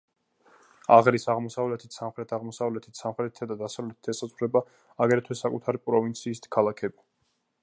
[0.95, 4.67] აღრის აღმოსავლეთით, სამხრეთ-აღმოსავლეთით, სამხრეთითა და დასავლეთით ესაზღვრება,
[5.07, 7.01] აგრეთვე, საკუთარი პროვინციის ქალაქები.